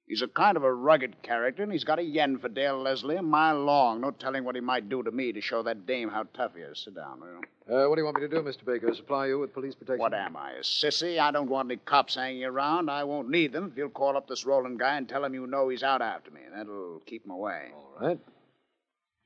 [0.07, 3.17] He's a kind of a rugged character, and he's got a yen for Dale Leslie
[3.17, 3.99] a mile long.
[3.99, 6.61] No telling what he might do to me to show that dame how tough he
[6.61, 6.79] is.
[6.79, 7.75] Sit down, will you?
[7.75, 8.63] Uh, what do you want me to do, Mr.
[8.63, 8.95] Baker?
[8.95, 9.99] Supply you with police protection?
[9.99, 11.19] What am I, a sissy?
[11.19, 12.89] I don't want any cops hanging around.
[12.89, 15.45] I won't need them if you'll call up this Roland guy and tell him you
[15.45, 16.39] know he's out after me.
[16.55, 17.71] That'll keep him away.
[17.75, 18.19] All right.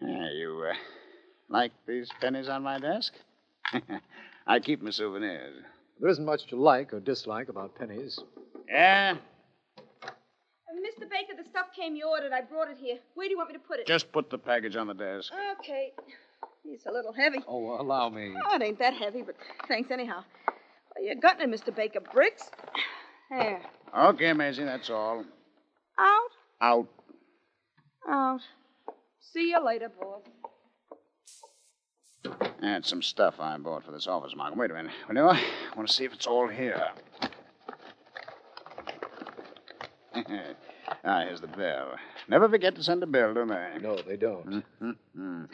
[0.01, 0.73] Yeah, you uh,
[1.51, 3.13] like these pennies on my desk?
[4.47, 5.63] I keep my souvenirs.
[5.99, 8.19] There isn't much to like or dislike about pennies.
[8.67, 9.17] Yeah?
[10.03, 10.09] Uh,
[10.73, 11.07] Mr.
[11.09, 12.31] Baker, the stuff came you ordered.
[12.31, 12.97] I brought it here.
[13.13, 13.85] Where do you want me to put it?
[13.85, 15.31] Just put the package on the desk.
[15.59, 15.91] Okay.
[16.65, 17.39] It's a little heavy.
[17.47, 18.33] Oh, allow me.
[18.49, 19.35] Oh, it ain't that heavy, but
[19.67, 20.23] thanks anyhow.
[20.95, 21.75] Well, you got it, Mr.
[21.75, 21.99] Baker.
[21.99, 22.49] Bricks.
[23.29, 23.61] There.
[23.97, 25.23] Okay, Maisie, that's all.
[25.99, 26.29] Out?
[26.61, 26.87] Out.
[28.09, 28.41] Out.
[29.19, 30.21] See you later, boss.
[32.61, 34.59] And some stuff I bought for this office, Markham.
[34.59, 34.91] Wait a minute.
[35.07, 35.27] Will you?
[35.27, 35.41] I
[35.75, 36.81] want to see if it's all here.
[41.03, 41.95] ah, here's the bill.
[42.27, 43.77] Never forget to send a bill, do they?
[43.81, 44.63] No, they don't.
[44.81, 45.45] Mm-hmm.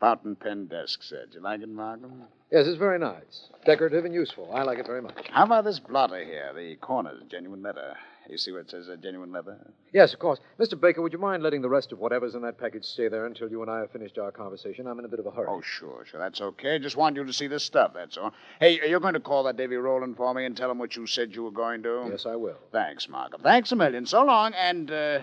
[0.00, 1.34] Fountain pen desk set.
[1.34, 2.24] You like it, Markham?
[2.50, 3.48] Yes, it's very nice.
[3.64, 4.50] Decorative and useful.
[4.54, 5.14] I like it very much.
[5.30, 6.52] How about this blotter here?
[6.54, 7.96] The corner's genuine leather.
[8.28, 9.56] You see where it says uh, genuine leather?
[9.92, 10.40] Yes, of course.
[10.58, 10.78] Mr.
[10.80, 13.48] Baker, would you mind letting the rest of whatever's in that package stay there until
[13.48, 14.86] you and I have finished our conversation?
[14.86, 15.46] I'm in a bit of a hurry.
[15.48, 16.20] Oh, sure, sure.
[16.20, 16.78] That's okay.
[16.78, 18.32] Just want you to see this stuff, that's all.
[18.60, 20.96] Hey, are you're going to call that Davy Rowland for me and tell him what
[20.96, 22.08] you said you were going to?
[22.10, 22.58] Yes, I will.
[22.72, 23.40] Thanks, Markham.
[23.42, 24.06] Thanks a million.
[24.06, 25.20] So long, and uh,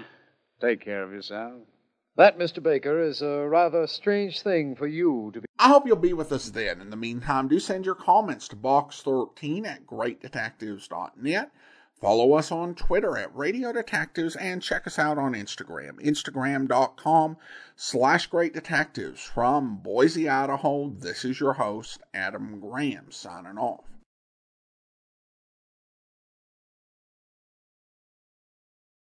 [0.61, 1.53] take care of yourself.
[2.15, 2.61] That, Mr.
[2.61, 5.47] Baker, is a rather strange thing for you to be.
[5.57, 6.79] I hope you'll be with us then.
[6.79, 11.51] In the meantime, do send your comments to box13 at greatdetectives.net.
[12.03, 17.37] Follow us on Twitter at Radio Detectives and check us out on Instagram, instagram.com
[17.77, 19.21] slash great detectives.
[19.21, 23.85] From Boise, Idaho, this is your host, Adam Graham, signing off.